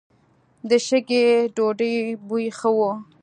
د 0.69 0.71
شګې 0.87 1.23
ډوډۍ 1.55 1.95
بوی 2.27 2.45
ښه 2.57 2.69
و. 2.77 2.79